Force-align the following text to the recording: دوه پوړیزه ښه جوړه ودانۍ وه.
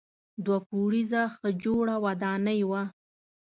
دوه 0.45 0.57
پوړیزه 0.67 1.21
ښه 1.35 1.49
جوړه 1.63 1.95
ودانۍ 2.05 2.61
وه. 2.69 2.83